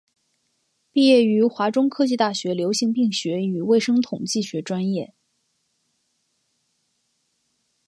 [0.91, 5.13] 毕业于华中科技大学流行病学与卫生统计学专业。